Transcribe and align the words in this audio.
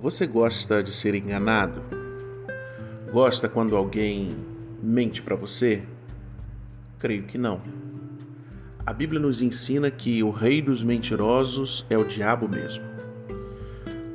Você 0.00 0.26
gosta 0.26 0.82
de 0.82 0.94
ser 0.94 1.14
enganado? 1.14 1.82
Gosta 3.12 3.50
quando 3.50 3.76
alguém 3.76 4.30
mente 4.82 5.20
para 5.20 5.36
você? 5.36 5.82
Creio 6.98 7.24
que 7.24 7.36
não. 7.36 7.60
A 8.86 8.94
Bíblia 8.94 9.20
nos 9.20 9.42
ensina 9.42 9.90
que 9.90 10.22
o 10.22 10.30
rei 10.30 10.62
dos 10.62 10.82
mentirosos 10.82 11.84
é 11.90 11.98
o 11.98 12.04
diabo 12.04 12.48
mesmo. 12.48 12.82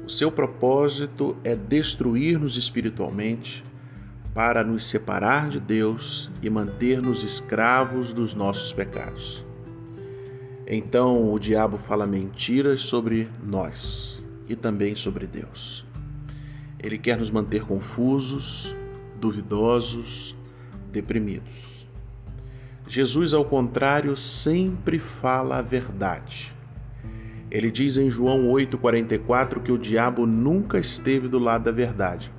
O 0.04 0.10
seu 0.10 0.32
propósito 0.32 1.38
é 1.44 1.56
destruir-nos 1.56 2.58
espiritualmente 2.58 3.64
para 4.34 4.64
nos 4.64 4.88
separar 4.88 5.50
de 5.50 5.60
Deus 5.60 6.32
e 6.42 6.50
manter-nos 6.50 7.24
escravos 7.24 8.12
dos 8.12 8.34
nossos 8.34 8.74
pecados. 8.74 9.46
Então 10.66 11.32
o 11.32 11.38
diabo 11.38 11.78
fala 11.78 12.08
mentiras 12.08 12.82
sobre 12.82 13.30
nós 13.44 14.16
e 14.48 14.56
também 14.56 14.96
sobre 14.96 15.28
Deus. 15.28 15.86
Ele 16.80 16.98
quer 16.98 17.18
nos 17.18 17.32
manter 17.32 17.64
confusos, 17.64 18.74
duvidosos, 19.20 20.36
deprimidos. 20.92 21.88
Jesus, 22.88 23.34
ao 23.34 23.44
contrário, 23.44 24.16
sempre 24.16 25.00
fala 25.00 25.58
a 25.58 25.62
verdade. 25.62 26.54
Ele 27.50 27.72
diz 27.72 27.98
em 27.98 28.10
João 28.10 28.48
8,44 28.50 29.62
que 29.62 29.72
o 29.72 29.78
diabo 29.78 30.26
nunca 30.26 30.80
esteve 30.80 31.28
do 31.28 31.40
lado 31.40 31.64
da 31.64 31.72
verdade, 31.72 32.32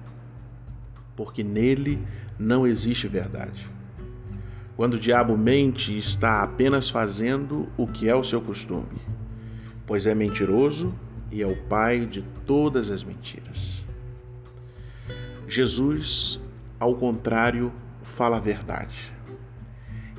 porque 1.16 1.42
nele 1.42 1.98
não 2.38 2.66
existe 2.66 3.08
verdade. 3.08 3.66
Quando 4.76 4.94
o 4.94 5.00
diabo 5.00 5.36
mente, 5.36 5.96
está 5.96 6.42
apenas 6.42 6.90
fazendo 6.90 7.66
o 7.76 7.86
que 7.86 8.08
é 8.08 8.14
o 8.14 8.22
seu 8.22 8.40
costume, 8.40 9.00
pois 9.86 10.06
é 10.06 10.14
mentiroso 10.14 10.94
e 11.30 11.42
é 11.42 11.46
o 11.46 11.56
pai 11.56 12.06
de 12.06 12.22
todas 12.46 12.90
as 12.90 13.02
mentiras. 13.02 13.84
Jesus, 15.48 16.40
ao 16.78 16.94
contrário, 16.94 17.72
fala 18.02 18.36
a 18.36 18.40
verdade. 18.40 19.12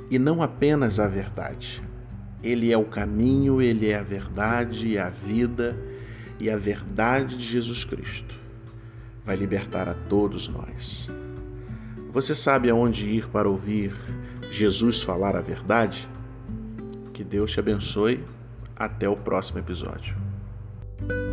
E 0.09 0.17
não 0.17 0.41
apenas 0.41 0.99
a 0.99 1.07
verdade. 1.07 1.81
Ele 2.41 2.71
é 2.71 2.77
o 2.77 2.85
caminho, 2.85 3.61
ele 3.61 3.89
é 3.89 3.97
a 3.97 4.03
verdade 4.03 4.87
e 4.87 4.97
a 4.97 5.09
vida 5.09 5.77
e 6.39 6.49
a 6.49 6.55
verdade 6.55 7.35
de 7.35 7.43
Jesus 7.43 7.83
Cristo. 7.83 8.35
Vai 9.25 9.35
libertar 9.35 9.89
a 9.89 9.93
todos 9.93 10.47
nós. 10.47 11.09
Você 12.11 12.33
sabe 12.33 12.69
aonde 12.69 13.09
ir 13.09 13.27
para 13.27 13.49
ouvir 13.49 13.93
Jesus 14.49 15.01
falar 15.01 15.35
a 15.35 15.41
verdade? 15.41 16.07
Que 17.13 17.23
Deus 17.23 17.51
te 17.51 17.59
abençoe. 17.59 18.23
Até 18.75 19.09
o 19.09 19.17
próximo 19.17 19.57
episódio. 19.57 20.26
thank 20.99 21.11
you 21.11 21.26